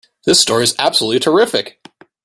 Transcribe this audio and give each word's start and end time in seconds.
This 0.25 0.39
story 0.39 0.63
is 0.63 0.73
absolutely 0.79 1.19
terrific! 1.19 1.79